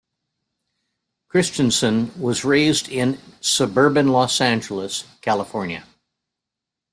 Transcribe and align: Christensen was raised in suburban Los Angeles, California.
Christensen 1.27 2.19
was 2.19 2.43
raised 2.43 2.89
in 2.89 3.19
suburban 3.39 4.07
Los 4.07 4.41
Angeles, 4.41 5.03
California. 5.21 5.85